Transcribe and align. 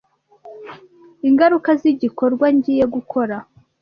ingaruka 1.27 1.69
z’igikorwa 1.81 2.45
ngiye 2.55 2.85
gukora, 2.95 3.35